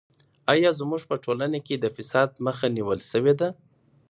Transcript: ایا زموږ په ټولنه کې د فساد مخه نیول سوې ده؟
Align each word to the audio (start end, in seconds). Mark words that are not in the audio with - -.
ایا 0.53 0.71
زموږ 0.79 1.01
په 1.09 1.15
ټولنه 1.23 1.59
کې 1.65 1.75
د 1.77 1.85
فساد 1.95 2.29
مخه 2.45 2.67
نیول 2.77 2.99
سوې 3.11 3.33
ده؟ 3.39 3.49